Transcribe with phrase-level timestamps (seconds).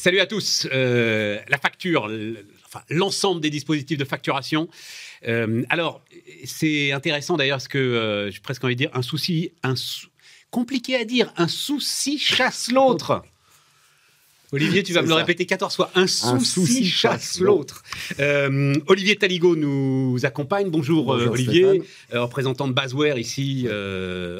[0.00, 0.66] Salut à tous.
[0.72, 2.10] Euh, la facture,
[2.64, 4.66] enfin, l'ensemble des dispositifs de facturation.
[5.28, 6.02] Euh, alors,
[6.46, 9.74] c'est intéressant d'ailleurs parce que euh, j'ai presque envie de dire un souci, un
[10.50, 13.22] compliqué à dire, un souci chasse l'autre.
[14.52, 15.90] Olivier, tu vas me le répéter 14 fois.
[15.94, 17.84] Un souci, chasse l'autre.
[18.86, 20.70] Olivier Taligo nous accompagne.
[20.70, 23.68] Bonjour, Olivier, représentant de Basware ici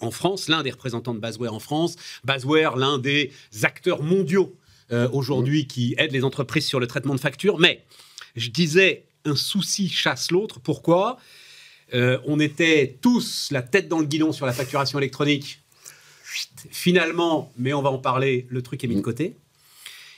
[0.00, 1.94] en France, l'un des représentants de Basware en France.
[2.24, 3.30] Basware, l'un des
[3.62, 4.52] acteurs mondiaux
[4.92, 7.58] euh, aujourd'hui qui aident les entreprises sur le traitement de factures.
[7.58, 7.84] Mais
[8.36, 10.60] je disais, un souci chasse l'autre.
[10.60, 11.18] Pourquoi?
[11.94, 15.60] Euh, On était tous la tête dans le guidon sur la facturation électronique.
[16.70, 19.36] Finalement, mais on va en parler, le truc est mis de côté.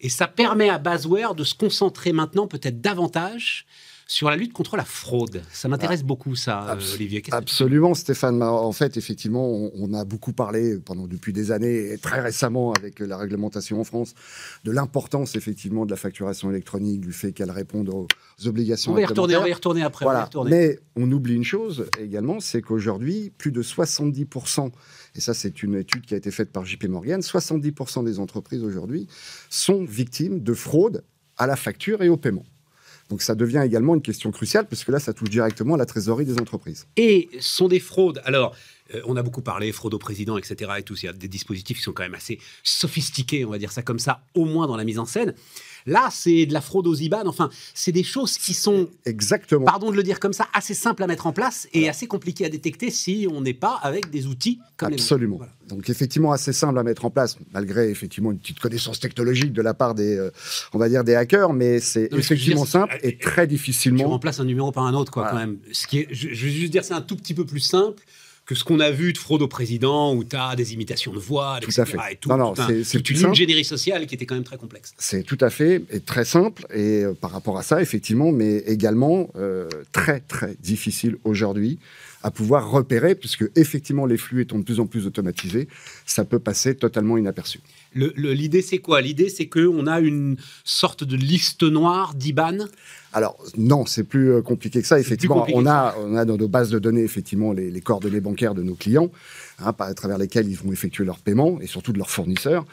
[0.00, 3.66] Et ça permet à Basware de se concentrer maintenant peut-être davantage
[4.10, 5.40] sur la lutte contre la fraude.
[5.52, 7.22] Ça m'intéresse ah, beaucoup, ça, euh, Olivier.
[7.30, 8.42] Absolument, Stéphane.
[8.42, 12.98] En fait, effectivement, on, a beaucoup parlé pendant depuis des années et très récemment avec
[12.98, 14.14] la réglementation en France
[14.64, 18.08] de l'importance effectivement de la facturation électronique, du fait qu'elle réponde aux,
[18.46, 18.90] obligations.
[18.90, 20.06] On va y retourner, on va y retourner après.
[20.46, 24.72] Mais on oublie une chose également, c'est qu'aujourd'hui, plus de 70%,
[25.14, 28.64] et ça c'est une étude qui a été faite par JP Morgan, 70% des entreprises
[28.64, 29.06] aujourd'hui
[29.50, 31.04] sont victimes de fraude
[31.36, 32.44] à la facture et au paiement.
[33.10, 35.86] Donc ça devient également une question cruciale, parce que là, ça touche directement à la
[35.86, 36.86] trésorerie des entreprises.
[36.96, 38.22] Et sont des fraudes.
[38.24, 38.54] Alors,
[38.94, 40.70] euh, on a beaucoup parlé fraude au président, etc.
[40.78, 40.94] Et tout.
[41.02, 43.82] Il y a des dispositifs qui sont quand même assez sophistiqués, on va dire ça
[43.82, 45.34] comme ça, au moins dans la mise en scène.
[45.86, 47.26] Là, c'est de la fraude aux IBAN.
[47.26, 51.02] Enfin, c'est des choses qui sont, exactement, pardon de le dire comme ça, assez simples
[51.02, 54.26] à mettre en place et assez compliquées à détecter si on n'est pas avec des
[54.26, 55.40] outils comme Absolument.
[55.68, 59.62] Donc effectivement assez simple à mettre en place, malgré effectivement une petite connaissance technologique de
[59.62, 60.30] la part des, euh,
[60.72, 63.98] on va dire des hackers, mais c'est effectivement simple et très difficilement.
[63.98, 65.58] Tu remplaces un numéro par un autre, quoi, quand même.
[65.72, 68.02] Ce qui est, je, je veux juste dire, c'est un tout petit peu plus simple
[68.50, 71.20] que ce qu'on a vu de fraude au président, où tu as des imitations de
[71.20, 71.96] voix, tout À fait.
[72.10, 74.92] Et tout, non, non, c'est une ingénierie sociale qui était quand même très complexe.
[74.98, 78.56] C'est tout à fait, et très simple, et euh, par rapport à ça, effectivement, mais
[78.66, 81.78] également euh, très, très difficile aujourd'hui
[82.22, 85.68] à pouvoir repérer, puisque effectivement les flux étant de plus en plus automatisés,
[86.04, 87.60] ça peut passer totalement inaperçu.
[87.94, 89.00] L'idée, c'est quoi?
[89.00, 92.66] L'idée, c'est qu'on a une sorte de liste noire d'IBAN?
[93.12, 95.00] Alors non, c'est plus euh, compliqué que ça.
[95.00, 98.54] Effectivement, on a, on a dans nos bases de données effectivement les, les coordonnées bancaires
[98.54, 99.10] de nos clients,
[99.64, 102.64] hein, à travers lesquels ils vont effectuer leurs paiements et surtout de leurs fournisseurs.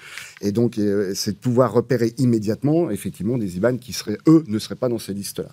[0.42, 3.96] Et donc, euh, c'est de pouvoir repérer immédiatement effectivement des IBAN qui
[4.28, 5.50] eux ne seraient pas dans ces listes-là.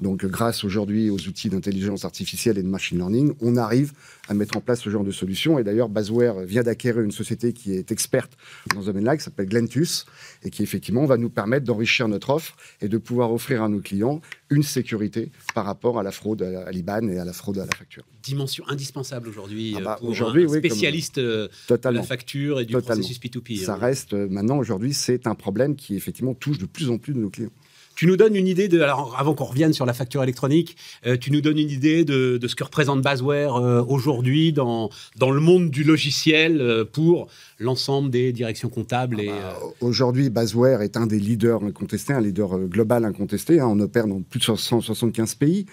[0.00, 3.92] Donc, grâce aujourd'hui aux outils d'intelligence artificielle et de machine learning, on arrive
[4.28, 5.58] à mettre en place ce genre de solution.
[5.58, 8.32] Et d'ailleurs, Basware vient d'acquérir une société qui est experte
[8.74, 10.06] dans ce domaine-là, qui s'appelle Glentus,
[10.42, 13.80] et qui effectivement va nous permettre d'enrichir notre offre et de pouvoir offrir à nos
[13.80, 14.20] clients
[14.50, 17.74] une sécurité par rapport à la fraude à l'IBAN et à la fraude à la
[17.74, 18.04] facture.
[18.22, 22.76] Dimension indispensable aujourd'hui ah bah, euh, pour un spécialiste euh, de la facture et du
[22.76, 23.64] processus P2P.
[23.64, 23.78] Ça hein.
[23.78, 27.18] reste euh, maintenant aujourd'hui, c'est un problème qui effectivement touche de plus en plus de
[27.18, 27.50] nos clients.
[27.96, 30.76] Tu nous donnes une idée de, alors avant qu'on revienne sur la facture électronique,
[31.06, 35.30] euh, tu nous donnes une idée de, ce que représente Basware euh, aujourd'hui dans, dans
[35.30, 39.18] le monde du logiciel euh, pour l'ensemble des directions comptables.
[39.18, 43.60] et ah bah, Aujourd'hui, Basware est un des leaders incontestés, un leader global incontesté.
[43.60, 43.68] Hein.
[43.68, 45.64] on opère dans plus de 175 pays.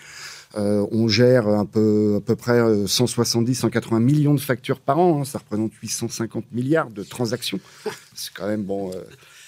[0.56, 5.20] on gère un peu, à peu près 170-180 millions de factures par an.
[5.20, 5.26] Hein.
[5.26, 7.60] ça représente 850 milliards de transactions.
[8.16, 8.92] C'est quand même bon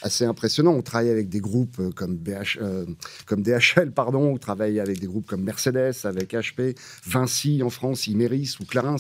[0.05, 0.71] assez impressionnant.
[0.73, 2.85] On travaille avec des groupes euh, comme, BH, euh,
[3.25, 6.77] comme DHL, pardon, on travaille avec des groupes comme Mercedes, avec HP,
[7.07, 8.97] Vinci en France, Imeris ou Clarins.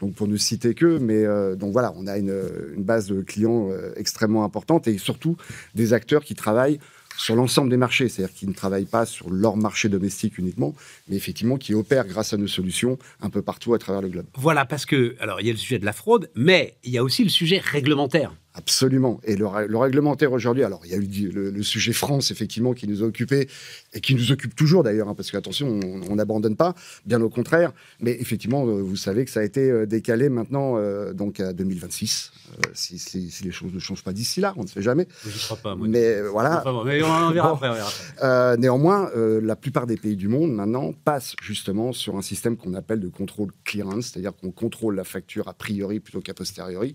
[0.00, 2.36] Donc pour ne citer que, mais euh, donc voilà, on a une,
[2.74, 5.36] une base de clients extrêmement importante et surtout
[5.74, 6.80] des acteurs qui travaillent
[7.16, 10.74] sur l'ensemble des marchés, c'est-à-dire qui ne travaillent pas sur leur marché domestique uniquement,
[11.08, 14.26] mais effectivement qui opèrent grâce à nos solutions un peu partout à travers le globe.
[14.36, 16.98] Voilà, parce que, alors il y a le sujet de la fraude, mais il y
[16.98, 18.34] a aussi le sujet réglementaire.
[18.54, 19.18] Absolument.
[19.24, 23.02] Et le, réglementaire aujourd'hui, alors il y a eu le, sujet France, effectivement, qui nous
[23.02, 23.48] a occupés
[23.94, 26.74] et qui nous occupe toujours d'ailleurs, hein, parce qu'attention, on n'abandonne pas,
[27.06, 27.72] bien au contraire.
[28.00, 31.54] Mais effectivement, euh, vous savez que ça a été euh, décalé maintenant euh, donc à
[31.54, 32.32] 2026,
[32.74, 35.08] si, les choses ne changent pas d'ici là, on ne sait jamais.
[35.24, 35.86] Je ne crois pas, moi.
[35.88, 36.62] Mais voilà.
[36.84, 38.56] mais on verra après.
[38.58, 43.00] néanmoins, la plupart des pays du monde maintenant passent justement sur un système qu'on appelle
[43.00, 46.94] de contrôle clearance, c'est-à-dire qu'on contrôle la facture a priori plutôt qu'a posteriori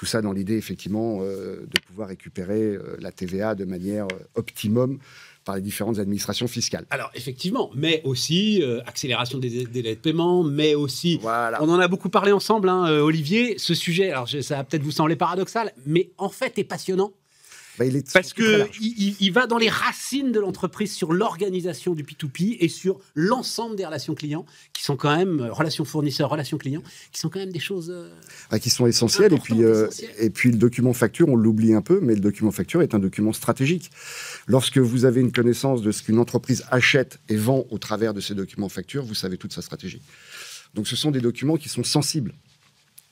[0.00, 4.16] tout ça dans l'idée, effectivement, euh, de pouvoir récupérer euh, la TVA de manière euh,
[4.34, 4.98] optimum
[5.44, 6.86] par les différentes administrations fiscales.
[6.88, 11.18] Alors, effectivement, mais aussi accélération des délais de paiement, mais aussi.
[11.20, 11.62] Voilà.
[11.62, 13.58] On en a beaucoup parlé ensemble, hein, Olivier.
[13.58, 17.12] Ce sujet, alors ça va peut-être vous sembler paradoxal, mais en fait est passionnant.
[17.80, 18.78] Bah, il est Parce large.
[18.78, 23.86] il, va dans les racines de l'entreprise sur l'organisation du P2P et sur l'ensemble des
[23.86, 24.44] relations clients,
[24.74, 27.88] qui sont quand même euh, relations fournisseurs, relations clients, qui sont quand même des choses.
[27.90, 28.10] euh,
[28.50, 29.32] Ah, qui sont essentiels.
[29.32, 30.14] Et puis, euh, essentielles.
[30.18, 32.98] et puis le document facture, on l'oublie un peu, mais le document facture est un
[32.98, 33.90] document stratégique.
[34.46, 38.20] Lorsque vous avez une connaissance de ce qu'une entreprise achète et vend au travers de
[38.20, 40.02] ces documents facture, vous savez toute sa stratégie.
[40.74, 42.34] Donc ce sont des documents qui sont sensibles.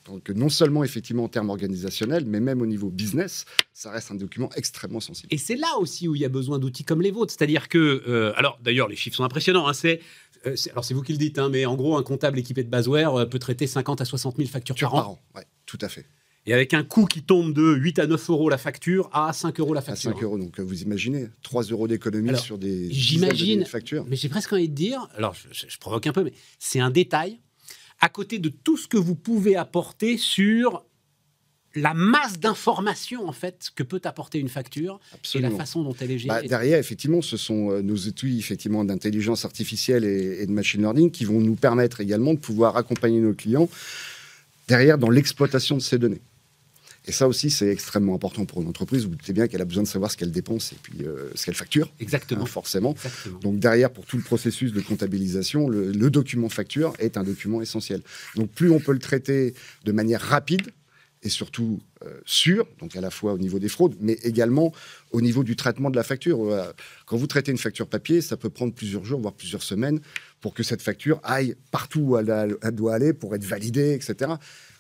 [0.09, 4.15] Donc non seulement effectivement en termes organisationnels, mais même au niveau business, ça reste un
[4.15, 5.29] document extrêmement sensible.
[5.33, 7.33] Et c'est là aussi où il y a besoin d'outils comme les vôtres.
[7.37, 9.67] C'est-à-dire que, euh, alors d'ailleurs, les chiffres sont impressionnants.
[9.69, 10.01] hein, c'est,
[10.47, 12.65] euh, c'est- alors c'est vous qui le dites, hein, mais en gros, un comptable équipé
[12.65, 15.13] de Basware euh, peut traiter 50 à 60 000 factures Facture par an.
[15.35, 16.07] an, ouais, tout à fait.
[16.47, 19.61] Et avec un coût qui tombe de 8 à 9 euros la facture à 5
[19.61, 20.13] euros la À facture.
[20.13, 20.39] 5 euros.
[20.39, 24.07] Donc vous imaginez, 3 euros d'économie sur des j'imagine- de factures.
[24.09, 26.81] Mais j'ai presque envie de dire, alors je, je- je provoque un peu, mais c'est
[26.81, 27.39] un détail
[28.01, 30.85] à côté de tout ce que vous pouvez apporter sur
[31.75, 34.99] la masse d'informations en fait que peut apporter une facture
[35.35, 36.49] et la façon dont elle est Bah, gérée.
[36.49, 41.11] derrière, effectivement, ce sont euh, nos outils effectivement d'intelligence artificielle et, et de machine learning
[41.11, 43.69] qui vont nous permettre également de pouvoir accompagner nos clients
[44.67, 46.21] derrière dans l'exploitation de ces données.
[47.09, 49.03] Et ça aussi, c'est extrêmement important pour une entreprise.
[49.05, 51.47] Vous doutez bien qu'elle a besoin de savoir ce qu'elle dépense et puis euh, ce
[51.47, 52.43] qu'elle facture, Exactement.
[52.43, 52.93] hein, forcément.
[52.93, 53.39] Exactement.
[53.41, 57.63] Donc derrière, pour tout le processus de comptabilisation, le, le document facture est un document
[57.63, 58.03] essentiel.
[58.37, 60.71] Donc plus on peut le traiter de manière rapide
[61.23, 64.73] et surtout euh, sûre, donc à la fois au niveau des fraudes, mais également
[65.11, 66.39] au niveau du traitement de la facture.
[66.39, 66.75] Voilà.
[67.07, 69.99] Quand vous traitez une facture papier, ça peut prendre plusieurs jours, voire plusieurs semaines,
[70.41, 73.95] pour que cette facture aille partout où elle, a- elle doit aller, pour être validée,
[73.95, 74.31] etc.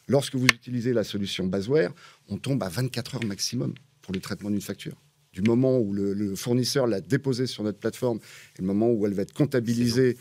[0.06, 1.92] Lorsque vous utilisez la solution Basware,
[2.28, 4.96] on tombe à 24 heures maximum pour le traitement d'une facture.
[5.32, 8.18] Du moment où le, le fournisseur l'a déposée sur notre plateforme
[8.56, 10.16] et le moment où elle va être comptabilisée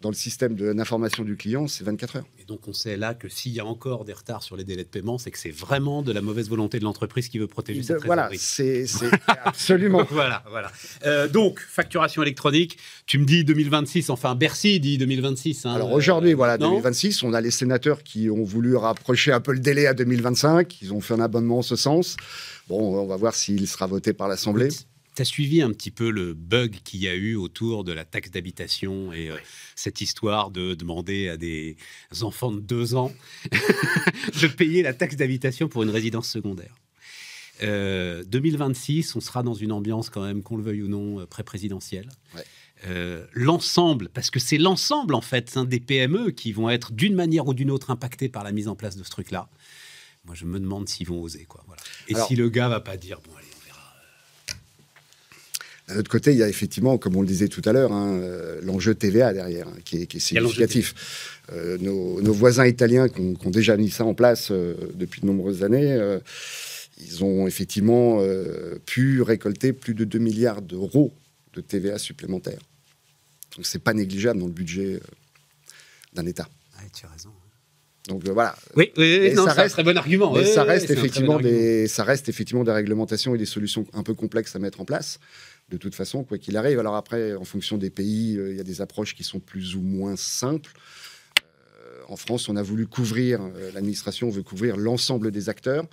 [0.00, 2.24] dans le système de l'information du client, c'est 24 heures.
[2.40, 4.84] Et donc on sait là que s'il y a encore des retards sur les délais
[4.84, 7.82] de paiement, c'est que c'est vraiment de la mauvaise volonté de l'entreprise qui veut protéger
[7.82, 8.84] sa Voilà, c'est
[9.44, 10.06] absolument.
[10.10, 10.70] voilà, voilà.
[11.04, 15.66] Euh, donc, facturation électronique, tu me dis 2026, enfin Bercy dit 2026.
[15.66, 19.32] hein, Alors euh, aujourd'hui, voilà, non 2026, on a les sénateurs qui ont voulu rapprocher
[19.32, 20.80] un peu le délai à 2025.
[20.80, 22.16] Ils ont fait un abonnement en ce sens.
[22.68, 24.68] Bon, on va voir s'il sera voté par l'Assemblée.
[25.18, 28.04] Tu as suivi un petit peu le bug qu'il y a eu autour de la
[28.04, 29.36] taxe d'habitation et euh,
[29.74, 31.76] cette histoire de demander à des
[32.20, 33.12] enfants de deux ans
[33.50, 36.72] de payer la taxe d'habitation pour une résidence secondaire.
[37.64, 41.26] Euh, 2026, on sera dans une ambiance quand même, qu'on le veuille ou non, euh,
[41.26, 42.08] pré-présidentielle.
[42.36, 42.44] Ouais.
[42.86, 47.16] Euh, l'ensemble, parce que c'est l'ensemble en fait hein, des PME qui vont être d'une
[47.16, 49.48] manière ou d'une autre impactés par la mise en place de ce truc-là.
[50.26, 51.44] Moi, je me demande s'ils vont oser.
[51.44, 51.82] Quoi, voilà.
[52.06, 53.48] Et Alors- si le gars va pas dire, bon, allez.
[55.88, 58.18] D'un autre côté, il y a effectivement, comme on le disait tout à l'heure, hein,
[58.20, 61.40] euh, l'enjeu TVA derrière, hein, qui est, qui significatif.
[61.52, 64.74] Euh, nos, nos voisins italiens qui ont, qui ont déjà mis ça en place euh,
[64.94, 66.18] depuis de nombreuses années, euh,
[67.00, 71.12] ils ont effectivement euh, pu récolter plus de 2 milliards d'euros
[71.54, 72.60] de TVA supplémentaires.
[73.56, 75.00] Donc c'est pas négligeable dans le budget euh,
[76.12, 76.48] d'un État.
[76.78, 77.30] Ouais, tu as raison.
[78.08, 80.32] Donc euh, voilà, Oui, oui, oui, non, ça c'est un reste- très bon argument.
[80.34, 81.58] Mais Oui, ça reste c'est un très effectivement bon argument.
[81.58, 84.84] des, ça reste effectivement des réglementations et des solutions un peu complexes à mettre en
[84.84, 85.18] place.
[85.68, 86.78] De toute façon, quoi qu'il arrive.
[86.78, 89.76] Alors après, en fonction des pays, euh, il y a des approches qui sont plus
[89.76, 90.72] ou moins simples.
[91.88, 95.86] Euh, en France, on a voulu couvrir, euh, l'administration veut couvrir l'ensemble des acteurs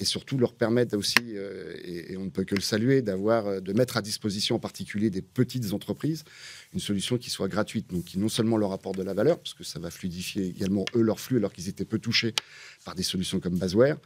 [0.00, 3.72] et surtout leur permettre aussi, euh, et, on ne peut que le saluer, d'avoir, de
[3.72, 6.24] mettre à disposition en particulier des petites entreprises
[6.72, 9.54] une solution qui soit gratuite, donc qui non seulement leur apporte de la valeur, parce
[9.54, 12.34] que ça va fluidifier également eux leur flux alors qu'ils étaient peu touchés
[12.84, 13.98] par des solutions comme Basware,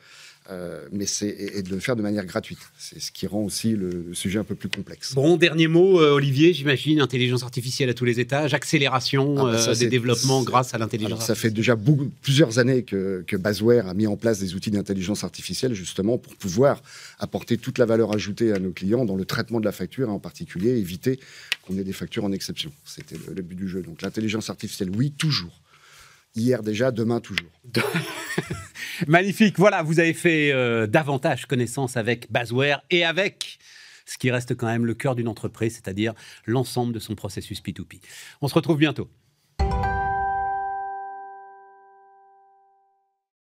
[0.51, 2.59] euh, mais c'est et, et de le faire de manière gratuite.
[2.79, 5.15] C'est ce qui rend aussi le, le sujet un peu plus complexe.
[5.15, 9.59] Bon, dernier mot, euh, Olivier, j'imagine, intelligence artificielle à tous les étages, accélération Ah bah
[9.59, 11.55] ça, euh, des développements grâce à l'intelligence Alors, ça fait artificielle.
[11.55, 15.73] déjà beaucoup, plusieurs années que, que Basware a mis en place des outils d'intelligence artificielle
[15.75, 16.83] justement pour pouvoir
[17.19, 20.13] apporter toute la valeur ajoutée à nos clients dans le traitement de la facture et
[20.13, 21.19] en particulier éviter
[21.63, 22.71] qu'on ait des factures en exception.
[22.85, 23.81] C'était le, le but du jeu.
[23.83, 25.63] Donc l'intelligence artificielle, oui, toujours.
[26.37, 27.51] Hier déjà, demain toujours.
[29.07, 29.59] Magnifique.
[29.59, 33.59] Voilà, vous avez fait euh, davantage connaissance avec Basware et avec
[34.07, 36.15] ce qui reste quand même le cœur d'une entreprise, c'est-à-dire
[36.47, 38.01] l'ensemble de son processus P2P.
[38.43, 39.09] On se retrouve bientôt.